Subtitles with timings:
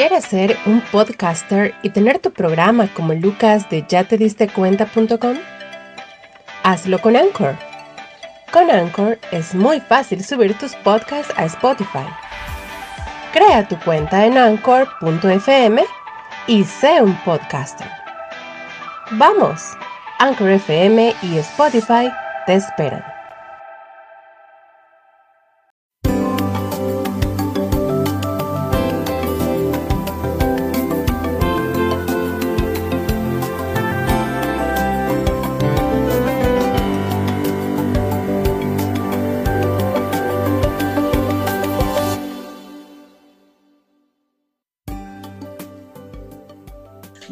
[0.00, 4.08] ¿Quieres ser un podcaster y tener tu programa como Lucas de ya?
[6.62, 7.54] Hazlo con Anchor.
[8.50, 12.06] Con Anchor es muy fácil subir tus podcasts a Spotify.
[13.34, 15.84] Crea tu cuenta en anchor.fm
[16.46, 17.90] y sé un podcaster.
[19.10, 19.62] Vamos,
[20.18, 22.10] Anchor FM y Spotify
[22.46, 23.19] te esperan.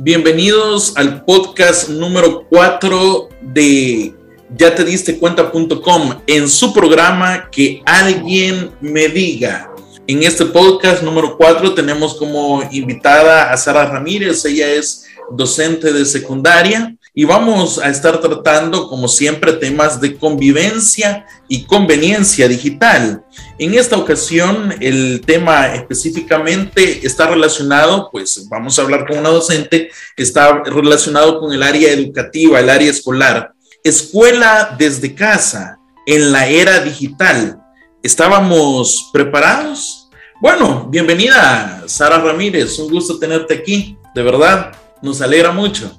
[0.01, 4.15] Bienvenidos al podcast número 4 de
[4.57, 9.75] ya te diste cuenta.com en su programa Que alguien me diga.
[10.07, 16.05] En este podcast número 4 tenemos como invitada a Sara Ramírez, ella es docente de
[16.05, 23.25] secundaria y vamos a estar tratando, como siempre, temas de convivencia y conveniencia digital.
[23.59, 29.91] En esta ocasión, el tema específicamente está relacionado, pues vamos a hablar con una docente,
[30.17, 33.53] está relacionado con el área educativa, el área escolar.
[33.83, 37.61] Escuela desde casa, en la era digital.
[38.01, 40.09] ¿Estábamos preparados?
[40.41, 42.79] Bueno, bienvenida, Sara Ramírez.
[42.79, 44.71] Un gusto tenerte aquí, de verdad.
[45.03, 45.99] Nos alegra mucho.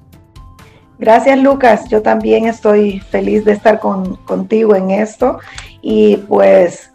[1.00, 5.40] Gracias Lucas, yo también estoy feliz de estar contigo en esto
[5.82, 6.92] y pues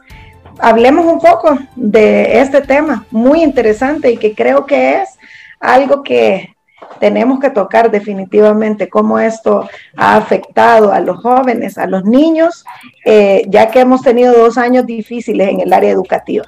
[0.58, 5.08] hablemos un poco de este tema muy interesante y que creo que es
[5.58, 6.54] algo que
[7.00, 12.64] tenemos que tocar definitivamente, cómo esto ha afectado a los jóvenes, a los niños,
[13.06, 16.44] eh, ya que hemos tenido dos años difíciles en el área educativa.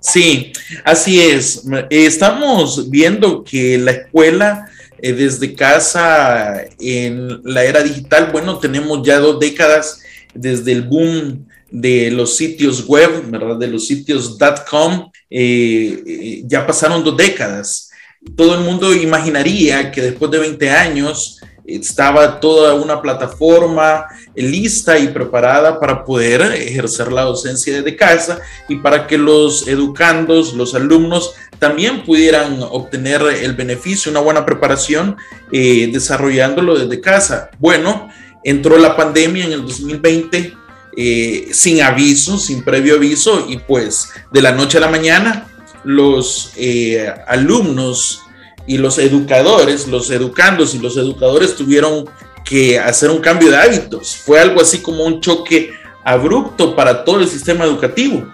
[0.00, 0.52] Sí,
[0.84, 1.64] así es.
[1.90, 4.69] Estamos viendo que la escuela
[5.02, 10.00] eh, desde casa en la era digital, bueno, tenemos ya dos décadas
[10.34, 13.56] desde el boom de los sitios web, ¿verdad?
[13.56, 14.36] De los sitios
[14.68, 17.90] .com, eh, eh, ya pasaron dos décadas.
[18.36, 25.08] Todo el mundo imaginaría que después de 20 años estaba toda una plataforma lista y
[25.08, 31.32] preparada para poder ejercer la docencia desde casa y para que los educandos, los alumnos,
[31.60, 35.16] también pudieran obtener el beneficio, una buena preparación
[35.52, 37.50] eh, desarrollándolo desde casa.
[37.58, 38.08] Bueno,
[38.42, 40.54] entró la pandemia en el 2020
[40.96, 45.48] eh, sin aviso, sin previo aviso y pues de la noche a la mañana
[45.84, 48.22] los eh, alumnos
[48.66, 52.08] y los educadores, los educandos y los educadores tuvieron
[52.42, 54.16] que hacer un cambio de hábitos.
[54.16, 55.72] Fue algo así como un choque
[56.04, 58.26] abrupto para todo el sistema educativo.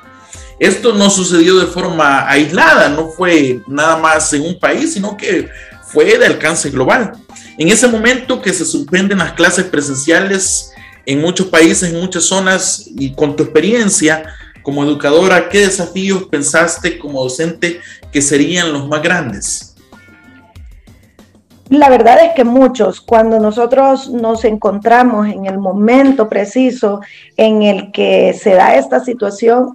[0.59, 5.49] Esto no sucedió de forma aislada, no fue nada más en un país, sino que
[5.87, 7.13] fue de alcance global.
[7.59, 10.73] En ese momento que se suspenden las clases presenciales
[11.05, 16.99] en muchos países, en muchas zonas, y con tu experiencia como educadora, ¿qué desafíos pensaste
[16.99, 17.81] como docente
[18.11, 19.76] que serían los más grandes?
[21.69, 27.01] La verdad es que muchos, cuando nosotros nos encontramos en el momento preciso
[27.37, 29.75] en el que se da esta situación,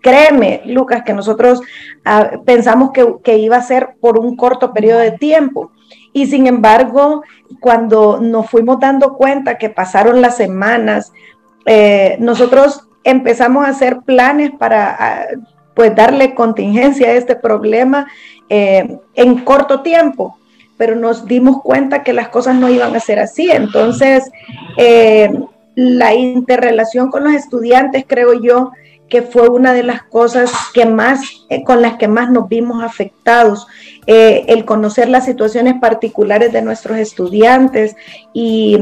[0.00, 1.60] créeme, Lucas, que nosotros
[2.04, 5.72] ah, pensamos que, iba a ser por un corto periodo de tiempo.
[6.12, 7.24] Y sin embargo,
[7.58, 11.12] cuando nos fuimos dando cuenta que pasaron las semanas,
[11.66, 15.26] eh, nosotros empezamos a hacer planes para ah,
[15.74, 18.06] pues darle contingencia a este problema
[18.48, 20.36] eh, en corto tiempo
[20.82, 23.48] pero nos dimos cuenta que las cosas no iban a ser así.
[23.48, 24.28] Entonces,
[24.76, 25.30] eh,
[25.76, 28.72] la interrelación con los estudiantes, creo yo,
[29.12, 32.82] que fue una de las cosas que más, eh, con las que más nos vimos
[32.82, 33.66] afectados
[34.06, 37.94] eh, el conocer las situaciones particulares de nuestros estudiantes
[38.32, 38.78] y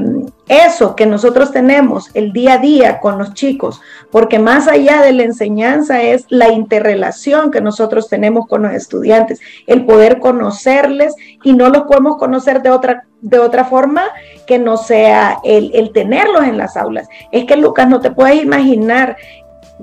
[0.46, 3.80] eso que nosotros tenemos el día a día con los chicos,
[4.12, 9.41] porque más allá de la enseñanza es la interrelación que nosotros tenemos con los estudiantes,
[9.66, 11.12] el poder conocerles
[11.42, 14.04] y no los podemos conocer de otra de otra forma
[14.47, 17.06] que no sea el, el, tenerlos en las aulas.
[17.33, 19.18] Es que Lucas, no te puedes imaginar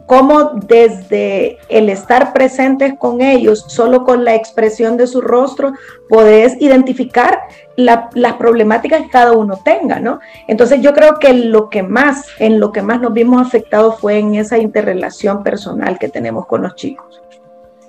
[0.05, 5.73] cómo desde el estar presentes con ellos, solo con la expresión de su rostro,
[6.09, 7.39] podés identificar
[7.75, 10.19] las problemáticas que cada uno tenga, ¿no?
[10.47, 14.17] Entonces yo creo que lo que más, en lo que más nos vimos afectados fue
[14.17, 17.21] en esa interrelación personal que tenemos con los chicos.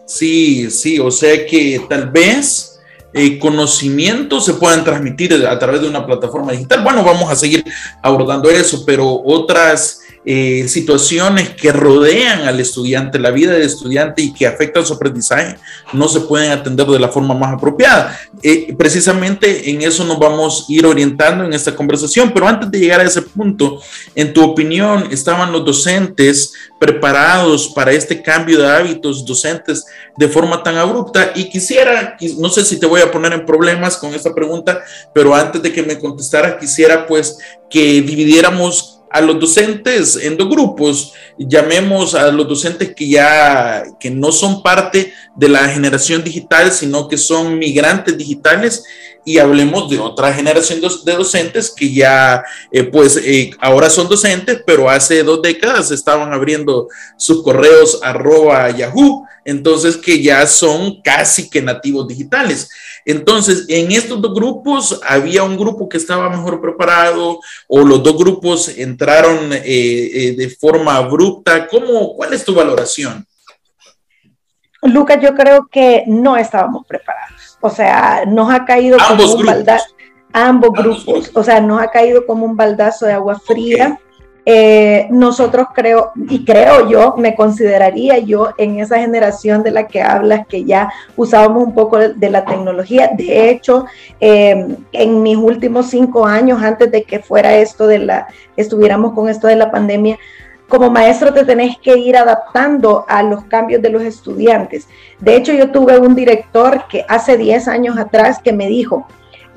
[0.04, 2.80] Sí, sí, o sea que tal vez
[3.12, 6.82] eh, conocimientos se puedan transmitir a través de una plataforma digital.
[6.82, 7.64] Bueno, vamos a seguir
[8.02, 14.32] abordando eso, pero otras eh, situaciones que rodean al estudiante, la vida del estudiante y
[14.32, 15.56] que afectan su aprendizaje,
[15.92, 18.18] no se pueden atender de la forma más apropiada.
[18.42, 22.78] Eh, precisamente en eso nos vamos a ir orientando en esta conversación, pero antes de
[22.78, 23.80] llegar a ese punto,
[24.14, 29.86] en tu opinión, ¿estaban los docentes preparados para este cambio de hábitos docentes
[30.16, 31.32] de forma tan abrupta?
[31.34, 34.82] Y quisiera, no sé si te voy a poner en problemas con esta pregunta,
[35.14, 37.38] pero antes de que me contestara, quisiera pues
[37.70, 44.10] que dividiéramos a los docentes en dos grupos, llamemos a los docentes que ya que
[44.10, 48.84] no son parte de la generación digital, sino que son migrantes digitales
[49.24, 54.62] y hablemos de otra generación de docentes que ya eh, pues eh, ahora son docentes,
[54.66, 61.48] pero hace dos décadas estaban abriendo sus correos arroba Yahoo, entonces que ya son casi
[61.48, 62.68] que nativos digitales.
[63.06, 68.18] Entonces, en estos dos grupos había un grupo que estaba mejor preparado o los dos
[68.18, 71.66] grupos entraron eh, eh, de forma abrupta.
[71.66, 73.26] ¿Cómo, ¿Cuál es tu valoración?
[74.82, 77.56] Lucas, yo creo que no estábamos preparados.
[77.62, 79.86] O sea, nos ha caído como un baldazo.
[80.30, 83.98] Ambos, grupos, o sea, nos ha caído como un baldazo de agua fría.
[84.50, 90.00] Eh, nosotros creo, y creo yo, me consideraría yo en esa generación de la que
[90.00, 93.10] hablas, que ya usábamos un poco de, la tecnología.
[93.14, 93.84] De hecho,
[94.20, 99.28] eh, en mis últimos cinco años, antes de que fuera esto de la, estuviéramos con
[99.28, 100.16] esto de la pandemia,
[100.66, 104.88] como maestro te tenés que ir adaptando a los cambios de los estudiantes.
[105.18, 109.06] De hecho, yo tuve un director que hace 10 años atrás que me dijo,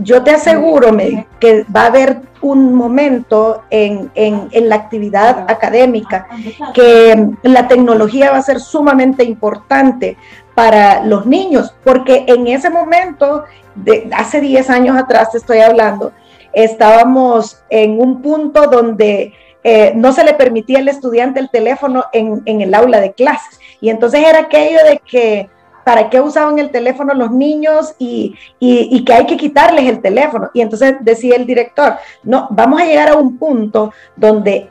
[0.03, 0.95] yo te aseguro
[1.39, 4.11] que va a haber un momento en,
[4.53, 6.27] la actividad académica
[6.73, 10.17] que la tecnología va a ser sumamente importante
[10.55, 13.45] para los niños, porque en ese momento,
[13.75, 16.11] de hace 10 años atrás te estoy hablando,
[16.53, 19.33] estábamos en un punto donde
[19.63, 23.59] eh, no se le permitía al estudiante el teléfono en, en el aula de clases.
[23.79, 25.49] Y entonces era aquello de que
[25.83, 30.49] para qué usaban el teléfono los niños y, que hay que quitarles el teléfono.
[30.53, 34.69] Y entonces decía el director, no, vamos a llegar a un punto donde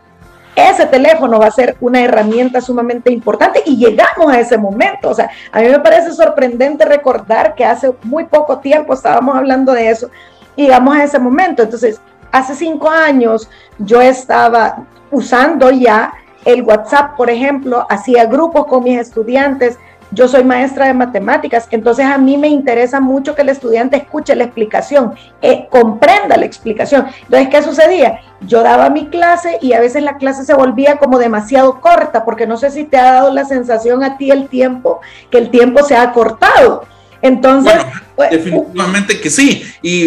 [0.55, 5.11] ese teléfono va a ser una herramienta sumamente importante y llegamos a ese momento.
[5.11, 9.73] O sea, a mí me parece sorprendente recordar que hace muy poco tiempo estábamos hablando
[9.73, 10.11] de eso
[10.57, 11.62] y llegamos a ese momento.
[11.62, 12.01] Entonces,
[12.33, 13.49] hace cinco años
[13.79, 16.12] yo estaba usando ya
[16.45, 19.79] el WhatsApp, por ejemplo, hacía grupos con mis estudiantes
[20.12, 24.35] yo soy maestra de matemáticas, entonces a mí me interesa mucho que el estudiante escuche
[24.35, 27.07] la explicación, eh, comprenda la explicación.
[27.23, 28.21] Entonces, ¿qué sucedía?
[28.41, 32.47] Yo daba mi clase y a veces la clase se volvía como demasiado corta, porque
[32.47, 35.85] no sé si te ha dado la sensación a ti el tiempo, que el tiempo
[35.85, 36.85] se ha cortado.
[37.23, 37.75] Entonces,
[38.17, 39.62] pues, definitivamente que sí.
[39.83, 40.07] y,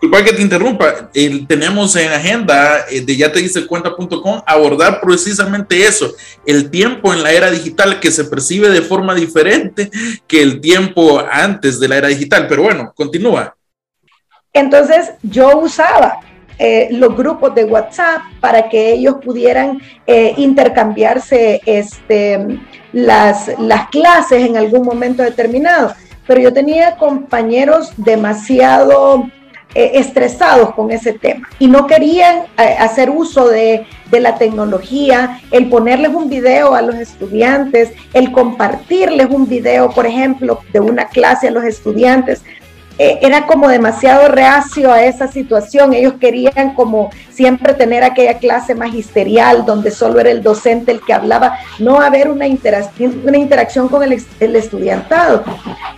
[0.00, 1.10] disculpa que te interrumpa,
[1.48, 6.14] tenemos en agenda eh, de ya te dice cuenta.com abordar precisamente eso,
[6.44, 9.90] el tiempo en la era digital que se percibe de forma diferente
[10.26, 12.46] que el tiempo antes de la era digital.
[12.46, 13.56] Pero bueno, continúa.
[14.52, 16.20] Entonces yo usaba
[16.58, 22.58] eh, los grupos de WhatsApp para que ellos pudieran eh, intercambiarse este,
[22.92, 25.94] las, las clases en algún momento determinado.
[26.26, 29.30] Pero yo tenía compañeros demasiado
[29.74, 35.40] eh, estresados con ese tema y no querían eh, hacer uso de, de, la tecnología,
[35.50, 41.08] el ponerles un video a los estudiantes, el compartirles un video, por ejemplo, de una
[41.08, 42.42] clase a los estudiantes.
[42.98, 45.92] Eh, era como demasiado reacio a esa situación.
[45.92, 51.12] Ellos querían como siempre tener aquella clase magisterial donde solo era el docente el que
[51.12, 55.44] hablaba, no haber una interacción, con el, el estudiantado.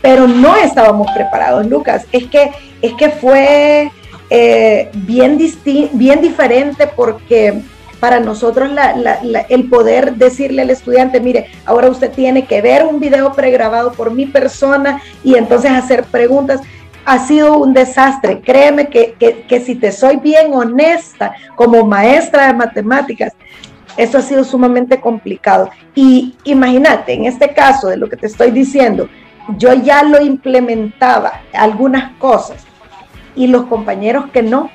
[0.03, 2.05] Pero no estábamos preparados, Lucas.
[2.11, 2.51] Es que,
[2.83, 3.93] es que fue
[4.31, 5.39] eh, bien,
[5.93, 7.63] bien diferente porque
[8.01, 8.71] para nosotros
[9.49, 14.13] el poder decirle al estudiante, mire, ahora usted tiene que ver un video pregrabado por
[14.13, 16.61] mi persona y entonces hacer preguntas
[17.09, 18.43] ha sido un desastre.
[18.43, 23.33] Créeme que, si te soy bien honesta como maestra de matemáticas,
[23.97, 25.71] eso ha sido sumamente complicado.
[25.95, 29.09] Y imagínate, en este caso de lo que te estoy diciendo,
[29.57, 32.67] yo ya lo implementaba algunas cosas
[33.35, 34.71] y los compañeros que no.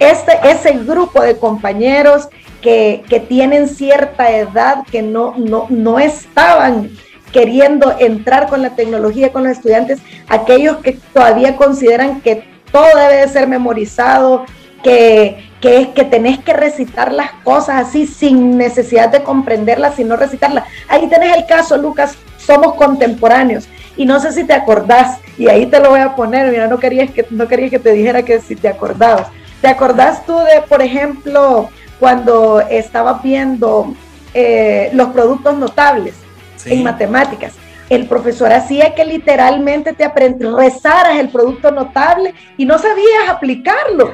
[0.00, 2.28] Este, ese grupo de compañeros
[2.60, 6.90] que, que tienen cierta edad, que no, no, no estaban
[7.32, 13.22] queriendo entrar con la tecnología con los estudiantes, aquellos que todavía consideran que todo debe
[13.22, 14.44] de ser memorizado,
[14.82, 20.16] que, que es que tenés que recitar las cosas así sin necesidad de comprenderlas, sino
[20.16, 20.64] recitarlas.
[20.88, 23.68] Ahí tenés el caso, Lucas, somos contemporáneos.
[23.96, 26.78] Y no sé si te acordás, y ahí te lo voy a poner, mira, no
[26.78, 29.28] querías que, no quería que te dijera que si te acordabas.
[29.60, 31.68] ¿Te acordás tú de, por ejemplo,
[32.00, 33.94] cuando estaba viendo
[34.34, 36.21] eh, los productos notables
[36.66, 37.54] en matemáticas.
[37.88, 44.12] El profesor hacía que literalmente te rezaras el producto notable y no sabías aplicarlo.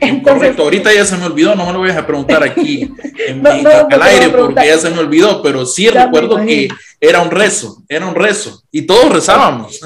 [0.00, 2.88] Entonces, Correcto, ahorita ya se me olvidó, no me lo voy a preguntar aquí
[3.28, 6.68] en al aire porque ya se me olvidó, pero sí recuerdo que
[7.00, 9.80] era un rezo, era un rezo y todos rezábamos.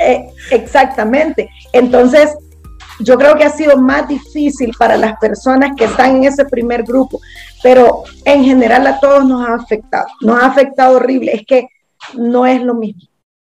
[0.00, 1.48] Eh, exactamente.
[1.72, 2.30] Entonces,
[3.00, 6.82] yo creo que ha sido más difícil para las personas que están en ese primer
[6.82, 7.20] grupo,
[7.62, 11.68] pero en general a todos nos ha afectado, nos ha afectado horrible, es que
[12.14, 13.02] no es lo mismo,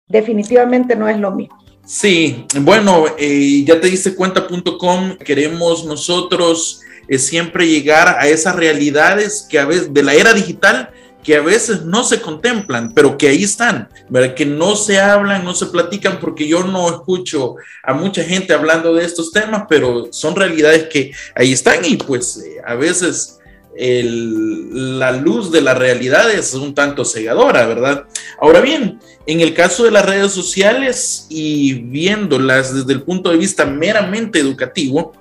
[0.07, 1.57] definitivamente no es lo mismo.
[1.85, 9.45] Sí, bueno, eh, ya te diste cuenta.com, queremos nosotros eh, siempre llegar a esas realidades
[9.49, 10.91] que a veces de la era digital
[11.23, 14.35] que a veces no se contemplan, pero que ahí están, ¿verdad?
[14.35, 18.93] que no se hablan, no se platican, porque yo no escucho a mucha gente hablando
[18.93, 23.39] de estos temas, pero son realidades que ahí están y pues eh, a veces
[23.75, 28.05] la luz de la realidad es un tanto cegadora, ¿verdad?
[28.39, 33.37] Ahora bien, en el caso de las redes sociales y viéndolas desde el punto de
[33.37, 35.13] vista meramente educativo,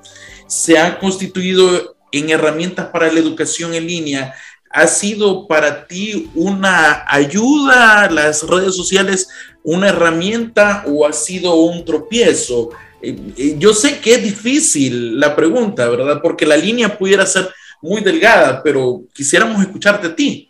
[0.46, 4.34] se han constituido en herramientas para la educación en línea
[4.72, 9.28] ¿Ha sido para ti una ayuda las redes sociales,
[9.62, 12.70] una herramienta o ha sido un tropiezo?
[13.02, 16.20] Eh, eh, yo sé que es difícil la pregunta, ¿verdad?
[16.22, 17.48] Porque la línea pudiera ser
[17.80, 20.48] muy delgada, pero quisiéramos escucharte a ti,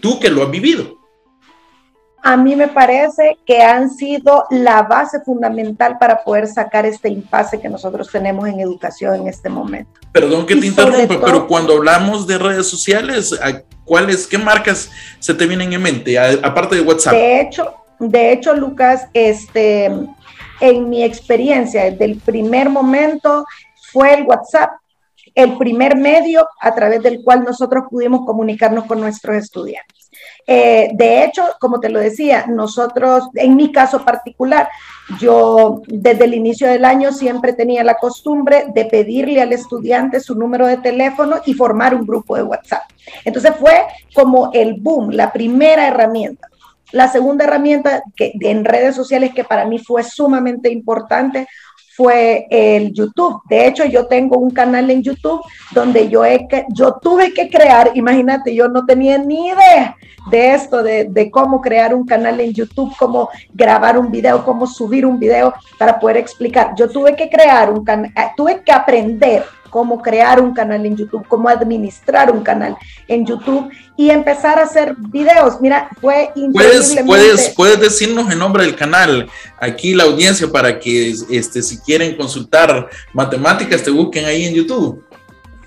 [0.00, 0.98] tú que lo has vivido
[2.22, 7.60] a mí me parece que han sido la base fundamental para poder sacar este impasse
[7.60, 9.90] que nosotros tenemos en educación en este momento.
[10.12, 13.38] Perdón que te interrumpa, pero cuando hablamos de redes sociales,
[13.84, 17.12] ¿cuáles, qué marcas se te vienen en mente, aparte de WhatsApp?
[17.12, 19.90] De hecho, de hecho, Lucas, este,
[20.60, 23.44] en mi experiencia, desde el primer momento
[23.92, 24.70] fue el WhatsApp
[25.34, 30.07] el primer medio a través del cual nosotros pudimos comunicarnos con nuestros estudiantes.
[30.50, 34.66] Eh, de hecho, como te lo decía, nosotros, en mi caso particular,
[35.20, 40.34] yo desde el inicio del año siempre tenía la costumbre de pedirle al estudiante su
[40.34, 42.84] número de teléfono y formar un grupo de WhatsApp.
[43.26, 46.48] Entonces fue como el boom, la primera herramienta.
[46.92, 51.46] La segunda herramienta que, en redes sociales que para mí fue sumamente importante
[51.98, 53.42] fue el YouTube.
[53.48, 55.40] De hecho, yo tengo un canal en YouTube
[55.72, 59.96] donde yo, he, yo tuve que crear, imagínate, yo no tenía ni idea
[60.30, 65.04] de esto, de, cómo crear un canal en YouTube, cómo grabar un video, cómo subir
[65.04, 66.72] un video para poder explicar.
[66.76, 70.96] Yo tuve que crear un canal, eh, tuve que aprender cómo crear un canal en
[70.96, 75.60] YouTube, cómo administrar un canal en YouTube y empezar a hacer videos.
[75.60, 77.04] Mira, fue increíble.
[77.04, 79.28] ¿Puedes, puedes decirnos el nombre del canal
[79.60, 85.04] aquí la audiencia para que este, si quieren consultar matemáticas te busquen ahí en YouTube.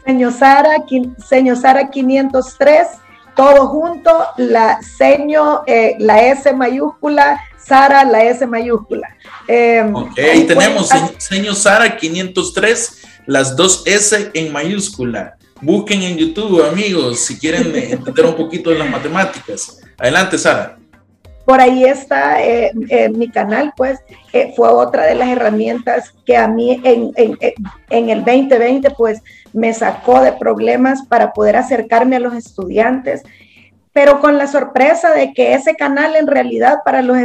[0.06, 0.84] Señor Sara,
[1.28, 2.88] señor Sara 503
[3.36, 9.16] todo junto, la seño, eh, la S mayúscula, Sara, la S mayúscula.
[9.48, 15.38] Eh, ok, ahí tenemos señor Sara 503, las dos S en mayúscula.
[15.62, 19.80] Busquen en YouTube, amigos, si quieren entender un poquito de las matemáticas.
[19.98, 20.78] Adelante, Sara.
[21.46, 22.72] Por ahí está eh,
[23.14, 24.00] mi canal, pues
[24.56, 30.22] fue otra de las herramientas que a mí en, en, el 2020, pues me sacó
[30.22, 33.24] de problemas para poder acercarme a los estudiantes,
[33.92, 37.18] pero con la sorpresa de que ese canal en realidad para los,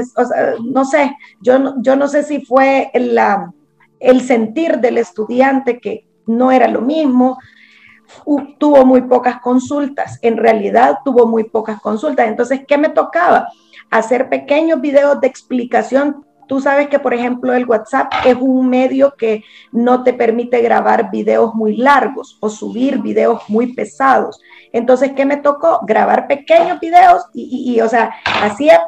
[0.64, 3.52] no sé, yo, yo no sé si fue la,
[4.00, 7.38] el sentir del estudiante que no era lo mismo,
[8.58, 12.28] tuvo muy pocas consultas, en realidad tuvo muy pocas consultas.
[12.28, 13.48] Entonces, ¿qué me tocaba?
[13.90, 19.14] Hacer pequeños videos de explicación Tú sabes que, por ejemplo, el WhatsApp es un medio
[19.16, 24.40] que no te permite grabar videos muy largos o subir videos muy pesados.
[24.72, 25.80] Entonces, ¿qué me tocó?
[25.86, 28.82] Grabar pequeños videos y, o sea, hacía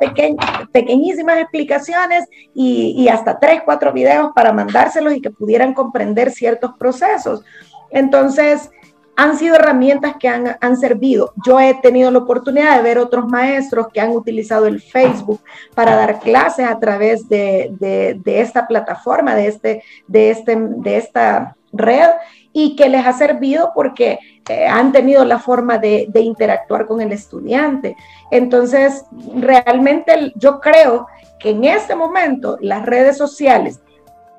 [0.72, 6.72] pequeñísimas explicaciones y, y hasta tres, cuatro videos para mandárselos y que pudieran comprender ciertos
[6.78, 7.42] procesos.
[7.90, 8.70] Entonces,
[9.18, 11.32] han sido herramientas que han, han, servido.
[11.44, 15.40] Yo he tenido la oportunidad de ver otros maestros que han utilizado el Facebook
[15.74, 21.56] para dar clases a través de, de, esta plataforma, de, este, de, este, de esta
[21.72, 22.10] red
[22.52, 27.00] y que les ha servido porque eh, han tenido la forma de, de, interactuar con
[27.00, 27.96] el estudiante.
[28.30, 31.08] Entonces, realmente yo creo
[31.40, 33.80] que en este momento las redes sociales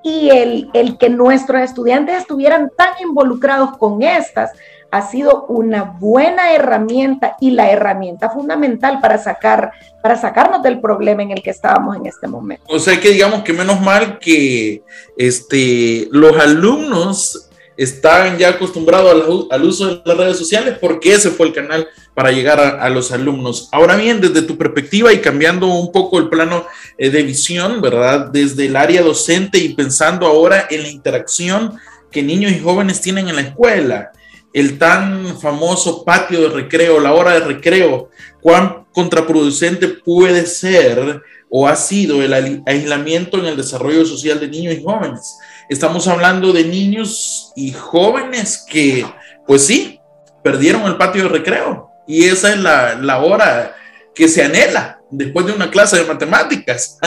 [0.03, 4.51] y el, el que nuestros estudiantes estuvieran tan involucrados con estas
[4.91, 11.23] ha sido una buena herramienta y la herramienta fundamental para sacar para sacarnos del problema
[11.23, 12.63] en el que estábamos en este momento.
[12.67, 14.81] O sea que digamos que menos mal que
[15.17, 21.47] este los alumnos están ya acostumbrados al, uso de las redes sociales porque ese fue
[21.47, 23.69] el canal para llegar a, los alumnos.
[23.71, 26.65] Ahora bien, desde tu perspectiva y cambiando un poco el plano
[27.07, 28.29] de visión, ¿verdad?
[28.31, 31.79] Desde el área docente y pensando ahora en la interacción
[32.11, 34.11] que niños y jóvenes tienen en la escuela,
[34.53, 38.09] el tan famoso patio de recreo, la hora de recreo,
[38.41, 44.75] cuán contraproducente puede ser o ha sido el aislamiento en el desarrollo social de niños
[44.75, 45.37] y jóvenes.
[45.69, 49.05] Estamos hablando de niños y jóvenes que,
[49.47, 49.99] pues sí,
[50.43, 53.75] perdieron el patio de recreo y esa es la, hora
[54.15, 56.97] que se anhela después de una clase de matemáticas.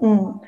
[0.00, 0.40] Mm.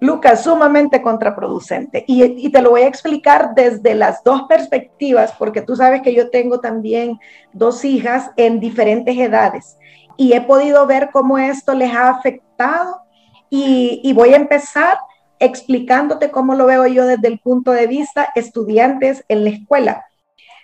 [0.00, 2.04] Lucas, sumamente contraproducente.
[2.06, 6.28] Y, te lo voy a explicar desde las dos perspectivas, porque tú sabes que yo
[6.28, 7.18] tengo también
[7.54, 9.78] dos hijas en diferentes edades
[10.18, 13.00] y he podido ver cómo esto les ha afectado
[13.48, 14.98] y voy a empezar
[15.38, 20.04] explicándote cómo lo veo yo desde el punto de vista estudiantes en la escuela.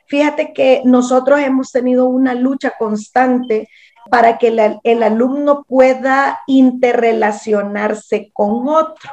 [0.06, 3.68] Fíjate que nosotros hemos tenido una lucha constante
[4.10, 9.10] para que el alumno pueda interrelacionarse con otro.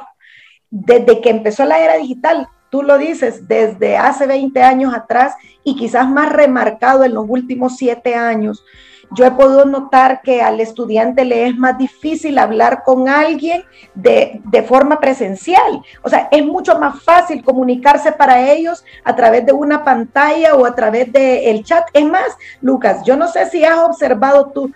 [0.70, 5.76] Desde que empezó la era digital, tú lo dices, desde hace 20 años atrás y
[5.76, 8.64] quizás más remarcado en los últimos siete años,
[9.12, 13.64] yo he podido notar que al estudiante le es más difícil hablar con alguien
[13.94, 15.82] de, forma presencial.
[16.02, 20.64] O sea, es mucho más fácil comunicarse para ellos a través de una pantalla o
[20.64, 21.88] a través del chat.
[21.92, 24.72] Es más, Lucas, yo no sé si has observado tú,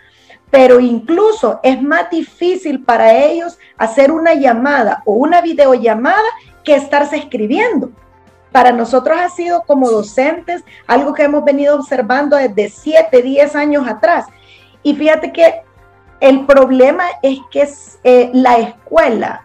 [0.51, 6.19] pero incluso es más difícil para ellos hacer una llamada o una videollamada
[6.65, 7.91] que estarse escribiendo
[8.55, 13.85] para nosotros ha sido como docentes algo que hemos venido observando desde 7, 10 años
[13.85, 14.27] atrás.
[14.85, 15.63] Y fíjate que
[16.21, 17.69] el problema es que
[18.05, 19.43] eh, la escuela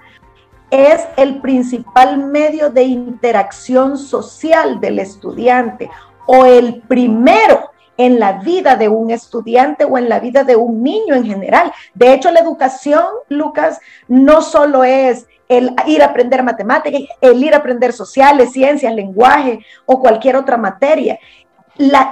[0.70, 5.90] es el principal medio de interacción social del estudiante
[6.28, 10.84] o el primero en la vida de un estudiante o en la vida de un
[10.84, 11.74] niño en general.
[11.96, 17.54] De hecho, la educación, Lucas, no solo es el ir a aprender matemáticas, el ir
[17.54, 21.20] a aprender sociales, ciencias, lenguaje o cualquier otra materia.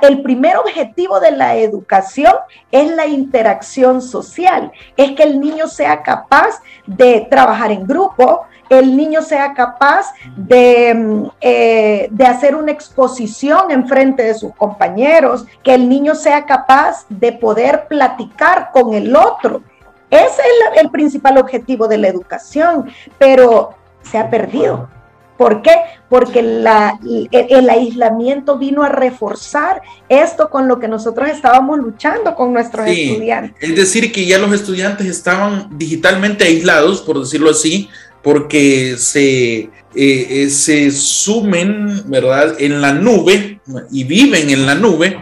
[0.02, 2.34] el primer objetivo de la educación
[2.72, 8.96] es la interacción social, es que el niño sea capaz de trabajar en grupo, el
[8.96, 15.46] niño sea capaz de, mm, eh, de, hacer una exposición en frente de sus compañeros,
[15.64, 19.62] que el niño sea capaz de poder platicar con el otro.
[20.10, 24.90] Ese es el, principal objetivo de la educación, pero se ha perdido.
[25.38, 25.76] ¿Por qué?
[26.10, 32.88] Porque el, aislamiento vino a reforzar esto con lo que nosotros estábamos luchando con nuestros
[32.88, 33.56] estudiantes.
[33.62, 37.90] Es decir, que ya los estudiantes estaban digitalmente aislados, por decirlo así,
[38.24, 43.60] porque se, eh, eh, se sumen, ¿verdad?, en la nube
[43.92, 45.18] y viven en la nube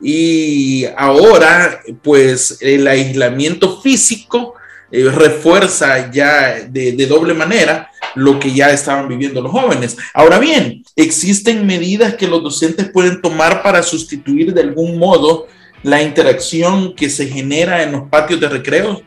[0.00, 4.54] y ahora pues el aislamiento físico
[4.92, 9.96] eh, refuerza ya de, doble manera lo que ya estaban viviendo los jóvenes.
[10.12, 15.46] Ahora bien, existen medidas que los docentes pueden tomar para sustituir de algún modo
[15.82, 19.02] la interacción que se genera en los patios de recreo.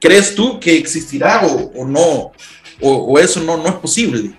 [0.00, 2.32] ¿Crees tú que existirá o, no?
[2.80, 4.32] O, eso no, no es posible?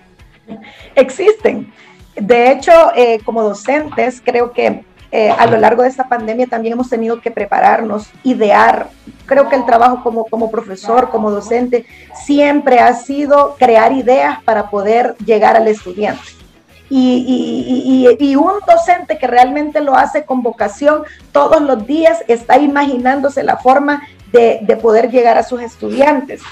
[0.94, 1.72] Existen.
[2.16, 6.72] De hecho, eh, como docentes, creo que eh, a lo largo de esta pandemia también
[6.72, 8.88] hemos tenido que prepararnos, idear.
[9.26, 11.84] Creo que el trabajo como, como profesor, como docente,
[12.24, 16.22] siempre ha sido crear ideas para poder llegar al estudiante.
[16.88, 23.42] Y, y, un docente que realmente lo hace con vocación todos los días está imaginándose
[23.42, 26.42] la forma de, de poder llegar a sus estudiantes,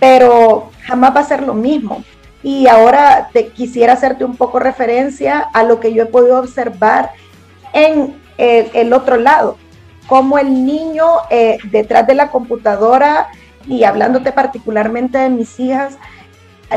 [0.00, 2.02] pero jamás va a ser lo mismo.
[2.42, 7.10] Y ahora te quisiera hacerte un poco referencia a lo que yo he podido observar
[7.76, 9.58] en el, otro lado,
[10.06, 13.28] como el niño eh, detrás de la computadora
[13.66, 15.98] y hablándote particularmente de mis hijas,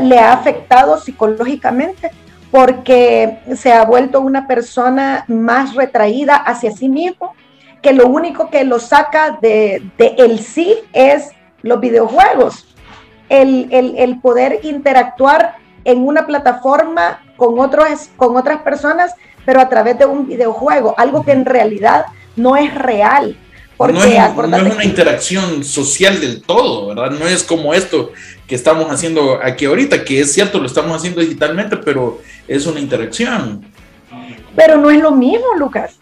[0.00, 2.10] le ha afectado psicológicamente
[2.50, 7.34] porque se ha vuelto una persona más retraída hacia sí mismo,
[7.80, 11.30] que lo único que lo saca de, el sí es
[11.62, 12.76] los videojuegos,
[13.30, 19.14] el, el, poder interactuar en una plataforma con, otros, con otras personas
[19.46, 22.04] pero a través de un videojuego, algo que en realidad
[22.36, 23.36] no es real.
[23.76, 27.12] Porque no, es, una interacción social del todo, ¿verdad?
[27.18, 28.12] No es como esto
[28.46, 32.78] que estamos haciendo aquí ahorita, que es cierto, lo estamos haciendo digitalmente, pero es una
[32.78, 33.64] interacción.
[34.54, 35.98] Pero no es lo mismo, Lucas.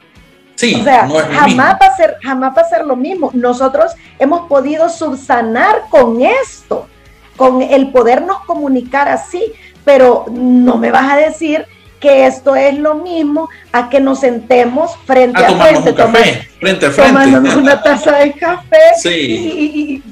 [0.57, 3.31] Sí, o sea, jamás, Va a ser, jamás va a ser lo mismo.
[3.33, 6.89] Nosotros hemos podido subsanar con esto,
[7.37, 9.53] con el podernos comunicar así,
[9.89, 11.65] pero no me vas a decir
[11.99, 16.85] que esto es lo mismo a que nos sentemos frente a, frente, un café, frente
[16.85, 18.77] a frente, tomando una taza de café.
[19.01, 20.03] Sí, y,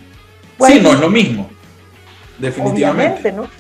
[0.56, 1.50] pues, sí, no es lo mismo,
[2.38, 3.30] definitivamente.
[3.30, 3.50] ¿no?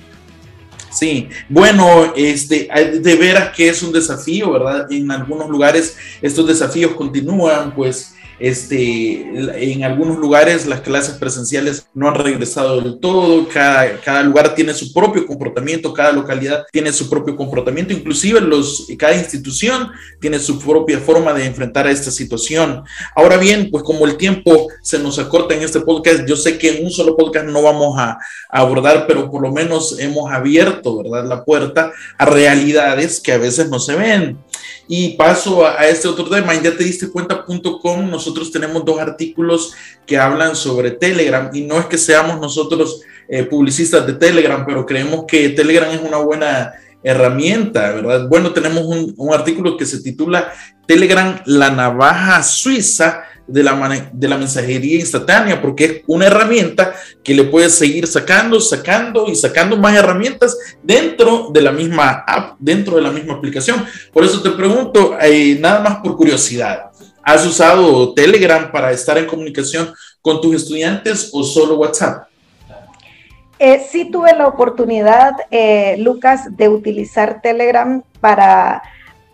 [0.90, 2.66] Sí, bueno, este,
[2.98, 4.90] de veras que es un desafío, ¿verdad?
[4.90, 12.08] En algunos lugares estos desafíos continúan, pues este, en algunos lugares las clases presenciales no
[12.08, 17.08] han regresado del todo, cada, cada lugar tiene su propio comportamiento, cada localidad tiene su
[17.08, 22.82] propio comportamiento, inclusive los, cada institución tiene su propia forma de enfrentar a esta situación.
[23.14, 26.78] Ahora bien, pues como el tiempo se nos acorta en este podcast, yo sé que
[26.78, 28.18] en un solo podcast no vamos a,
[28.50, 33.38] a abordar, pero por lo menos hemos abierto, ¿verdad?, la puerta a realidades que a
[33.38, 34.38] veces no se ven.
[34.88, 39.72] Y paso a, este otro tema, ya te diste cuenta.com, nosotros tenemos dos artículos
[40.06, 44.86] que hablan sobre Telegram y no es que seamos nosotros eh, publicistas de Telegram, pero
[44.86, 46.72] creemos que Telegram es una buena
[47.02, 48.28] herramienta, ¿verdad?
[48.28, 50.52] Bueno, tenemos un, un artículo que se titula
[50.86, 57.34] Telegram, la navaja suiza de la, de la mensajería instantánea, porque es una herramienta que
[57.34, 62.96] le puedes seguir sacando, sacando y sacando más herramientas dentro de la misma app, dentro
[62.96, 63.84] de la misma aplicación.
[64.12, 66.90] Por eso te pregunto, eh, nada más por curiosidad,
[67.22, 72.26] ¿has usado Telegram para estar en comunicación con tus estudiantes o solo WhatsApp?
[73.58, 78.82] Eh, sí tuve la oportunidad, eh, Lucas, de utilizar Telegram para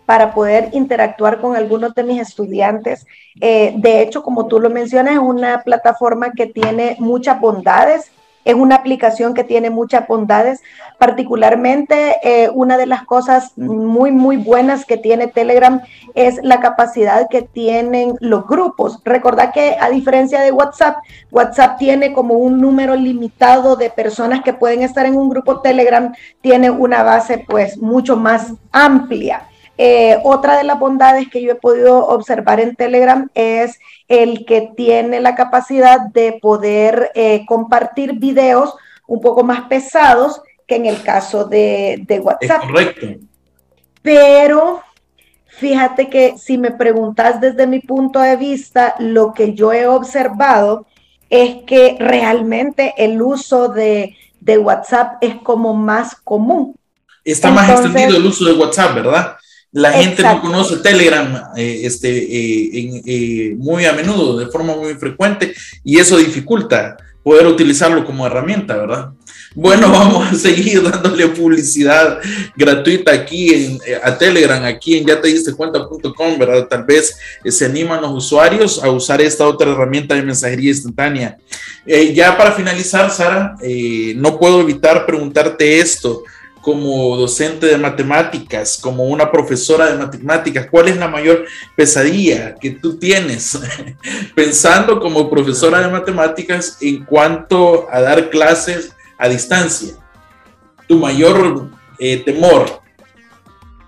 [0.05, 3.05] para poder interactuar con algunos de mis estudiantes.
[3.39, 8.11] Eh, de hecho, como tú lo mencionas, es una plataforma que tiene muchas bondades,
[8.45, 10.61] es una aplicación que tiene muchas bondades.
[10.97, 15.81] Particularmente, eh, una de las cosas muy, muy buenas que tiene Telegram
[16.13, 18.99] es la capacidad que tienen los grupos.
[19.05, 20.97] Recordad que a diferencia de WhatsApp,
[21.31, 26.13] WhatsApp tiene como un número limitado de personas que pueden estar en un grupo Telegram,
[26.41, 29.47] tiene una base pues mucho más amplia.
[29.77, 34.71] Eh, otra de las bondades que yo he podido observar en Telegram es el que
[34.75, 38.75] tiene la capacidad de poder eh, compartir videos
[39.07, 42.61] un poco más pesados que en el caso de, WhatsApp.
[42.61, 43.07] correcto.
[44.03, 44.81] Pero
[45.47, 50.85] fíjate que si me preguntas desde mi punto de vista, lo que yo he observado
[51.29, 56.75] es que realmente el uso de, WhatsApp es como más común.
[57.23, 59.37] Está más extendido el uso de WhatsApp, ¿verdad?
[59.73, 64.93] La gente no conoce Telegram eh, este, eh, eh, muy a menudo, de forma muy
[64.93, 69.09] frecuente, y eso dificulta poder utilizarlo como herramienta, ¿verdad?
[69.55, 72.19] Bueno, vamos a seguir dándole publicidad
[72.55, 76.67] gratuita aquí en, a Telegram, aquí en ya te diste cuenta.com, ¿verdad?
[76.67, 81.37] Tal vez se animan los usuarios a usar esta otra herramienta de mensajería instantánea.
[82.13, 83.55] ya para finalizar, Sara,
[84.17, 86.23] no puedo evitar preguntarte esto
[86.63, 91.43] como docente de matemáticas, como una profesora de matemáticas, ¿cuál es la mayor
[91.75, 93.59] pesadilla que tú tienes
[94.35, 99.95] pensando como profesora de matemáticas en cuanto a dar clases a distancia?
[100.87, 102.65] Tu mayor eh, temor.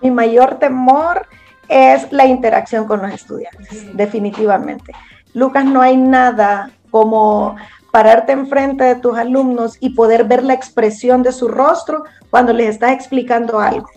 [0.02, 1.26] Mi mayor temor
[1.70, 4.92] es la interacción con los estudiantes, definitivamente.
[5.34, 7.56] Lucas, no hay nada como
[7.96, 12.72] pararte enfrente de tus alumnos y poder ver la expresión de su rostro cuando les
[12.72, 13.90] estás explicando algo.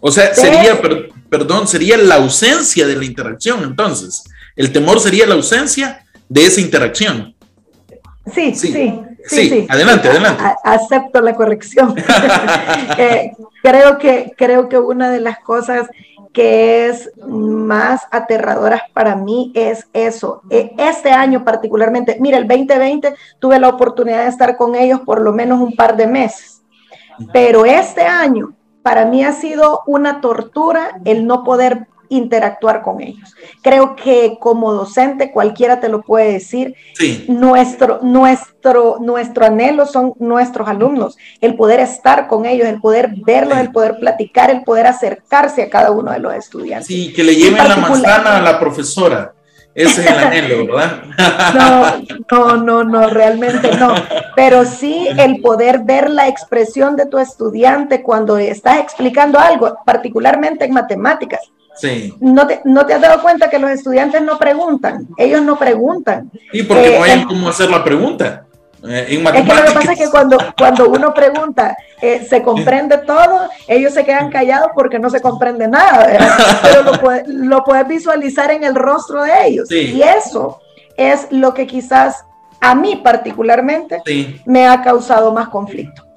[0.00, 0.80] O sea, sería,
[1.28, 4.24] perdón, sería la ausencia de la interacción, entonces.
[4.56, 7.34] El temor sería la ausencia de esa interacción.
[8.34, 9.00] Sí, sí, sí.
[9.26, 10.42] Sí, adelante, adelante.
[10.64, 11.94] acepto la corrección.
[12.96, 15.88] Eh, creo, que, creo que una de las cosas
[16.32, 20.42] que es más aterradoras para mí es eso.
[20.50, 25.20] E, este año particularmente, mira, el 2020 tuve la oportunidad de estar con ellos por
[25.20, 26.62] lo menos un par de meses
[27.32, 33.34] pero este año para mí ha sido una tortura el no poder interactuar con ellos.
[33.62, 36.74] Creo que como docente cualquiera te lo puede decir.
[37.26, 43.58] Nuestro, nuestro, nuestro anhelo son nuestros alumnos, el poder estar con ellos, el poder verlos,
[43.58, 46.86] el poder platicar, el poder acercarse a cada uno de los estudiantes.
[46.86, 49.32] Sí, que le lleven la manzana a la profesora.
[49.74, 51.02] Ese es el anhelo, ¿verdad?
[52.30, 53.94] No, no, no, no, realmente no.
[54.36, 60.66] Pero sí el poder ver la expresión de tu estudiante cuando estás explicando algo, particularmente
[60.66, 61.40] en matemáticas.
[61.76, 62.14] Sí.
[62.20, 65.08] ¿No te, ¿No te has dado cuenta que los estudiantes no preguntan?
[65.16, 66.30] Ellos no preguntan.
[66.52, 68.44] Sí, porque no hay eh, cómo hacer la pregunta.
[68.84, 72.98] Eh, es que lo que pasa es que cuando, cuando uno pregunta, eh, ¿se comprende
[72.98, 73.48] todo?
[73.68, 76.08] Ellos se quedan callados porque no se comprende nada,
[76.62, 76.82] pero
[77.26, 79.70] lo, puedes visualizar en el rostro de ellos.
[79.70, 80.60] Y eso
[80.96, 82.24] es lo que quizás
[82.60, 84.02] a mí particularmente
[84.46, 86.11] me ha causado más conflicto.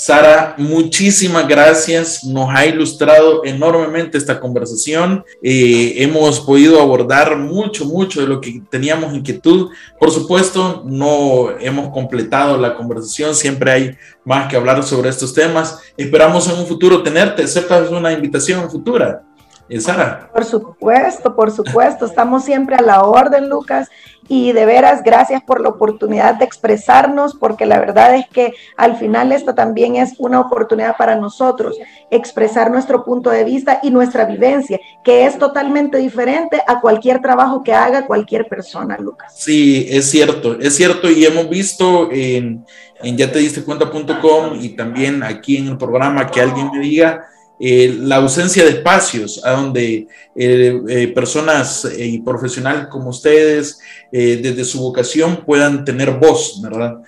[0.00, 2.22] Sara, muchísimas gracias.
[2.22, 5.24] Nos ha ilustrado enormemente esta conversación.
[5.42, 9.70] Eh, hemos podido abordar mucho, mucho de lo que teníamos inquietud.
[9.98, 13.34] Por supuesto, no hemos completado la conversación.
[13.34, 15.80] Siempre hay más que hablar sobre estos temas.
[15.96, 17.42] Esperamos en un futuro tenerte.
[17.42, 19.24] ¿Aceptas una invitación futura?
[19.68, 20.30] Eh, Sara.
[20.32, 22.06] Por supuesto, por supuesto.
[22.06, 23.88] Estamos siempre a la orden, Lucas
[24.28, 28.96] y de veras gracias por la oportunidad de expresarnos, porque la verdad es que al
[28.96, 31.76] final esto también es una oportunidad para nosotros,
[32.10, 37.62] expresar nuestro punto de vista y nuestra vivencia, que es totalmente diferente a cualquier trabajo
[37.64, 39.32] que haga cualquier persona, Lucas.
[39.34, 42.66] Sí, es cierto, es cierto, y hemos visto en,
[43.02, 47.28] en ya te diste cuenta.com y también aquí en el programa que alguien me diga,
[47.60, 54.64] eh, la ausencia de espacios a donde eh, eh, personas y profesionales como ustedes, desde
[54.64, 56.98] su vocación, puedan tener voz, ¿verdad?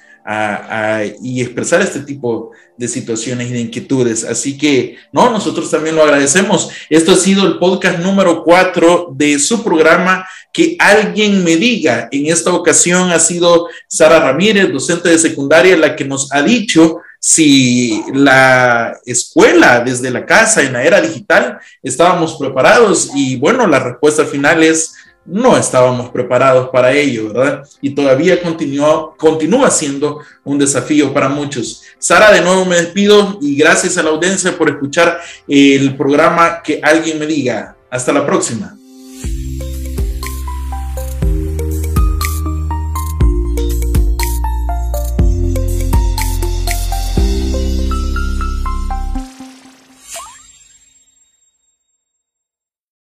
[1.23, 4.23] y expresar este tipo de situaciones y de inquietudes.
[4.23, 6.71] Así que, no, nosotros también lo agradecemos.
[6.89, 10.27] Esto ha sido el podcast número cuatro de su programa.
[10.53, 15.97] Que alguien me diga, en esta ocasión ha sido Sara Ramírez, docente de secundaria, la
[15.97, 22.37] que nos ha dicho si la escuela desde la casa en la era digital estábamos
[22.39, 24.95] preparados y bueno, la respuesta final es
[25.27, 27.63] no estábamos preparados para ello, ¿verdad?
[27.83, 31.83] Y todavía continúa, continúa siendo un desafío para muchos.
[31.99, 36.81] Sara, de nuevo me despido y gracias a la audiencia por escuchar el programa Que
[36.83, 37.77] alguien me diga.
[37.91, 38.80] Hasta la próxima.